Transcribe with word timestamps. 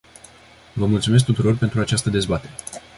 Vă 0.73 0.85
mulțumesc 0.85 1.25
tuturor 1.25 1.57
pentru 1.57 1.79
această 1.79 2.09
dezbatere. 2.09 2.53